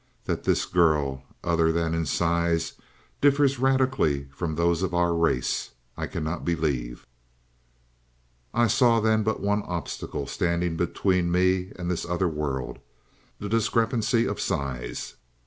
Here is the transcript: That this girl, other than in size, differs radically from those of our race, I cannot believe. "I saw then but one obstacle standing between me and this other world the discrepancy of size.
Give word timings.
That 0.25 0.45
this 0.45 0.65
girl, 0.65 1.21
other 1.43 1.71
than 1.71 1.93
in 1.93 2.07
size, 2.07 2.73
differs 3.21 3.59
radically 3.59 4.29
from 4.33 4.55
those 4.55 4.81
of 4.81 4.95
our 4.95 5.13
race, 5.13 5.69
I 5.95 6.07
cannot 6.07 6.43
believe. 6.43 7.05
"I 8.51 8.65
saw 8.65 8.99
then 8.99 9.21
but 9.21 9.41
one 9.41 9.61
obstacle 9.61 10.25
standing 10.25 10.75
between 10.75 11.31
me 11.31 11.71
and 11.75 11.91
this 11.91 12.03
other 12.03 12.27
world 12.27 12.79
the 13.37 13.47
discrepancy 13.47 14.25
of 14.25 14.39
size. 14.41 15.17